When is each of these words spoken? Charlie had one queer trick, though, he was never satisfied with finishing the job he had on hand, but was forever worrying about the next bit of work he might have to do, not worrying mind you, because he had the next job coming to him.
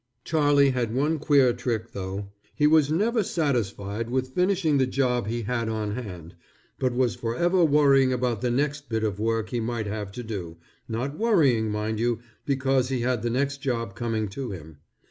Charlie 0.23 0.71
had 0.71 0.95
one 0.95 1.19
queer 1.19 1.53
trick, 1.53 1.91
though, 1.91 2.31
he 2.55 2.65
was 2.65 2.89
never 2.91 3.21
satisfied 3.21 4.09
with 4.09 4.33
finishing 4.33 4.79
the 4.79 4.87
job 4.87 5.27
he 5.27 5.43
had 5.43 5.69
on 5.69 5.91
hand, 5.91 6.33
but 6.79 6.95
was 6.95 7.13
forever 7.13 7.63
worrying 7.63 8.11
about 8.11 8.41
the 8.41 8.49
next 8.49 8.89
bit 8.89 9.03
of 9.03 9.19
work 9.19 9.49
he 9.49 9.59
might 9.59 9.85
have 9.85 10.11
to 10.13 10.23
do, 10.23 10.57
not 10.89 11.19
worrying 11.19 11.69
mind 11.69 11.99
you, 11.99 12.17
because 12.47 12.89
he 12.89 13.01
had 13.01 13.21
the 13.21 13.29
next 13.29 13.59
job 13.59 13.93
coming 13.93 14.27
to 14.29 14.49
him. 14.49 14.77